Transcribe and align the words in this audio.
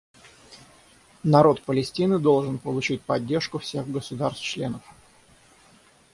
Народ 1.21 1.61
Палестины 1.61 2.17
должен 2.17 2.57
получить 2.57 3.03
поддержку 3.03 3.59
всех 3.59 3.87
государств-членов. 3.87 4.81